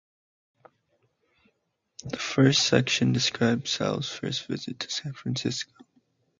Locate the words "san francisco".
4.89-5.77